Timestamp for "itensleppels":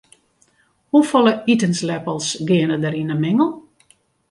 1.55-2.29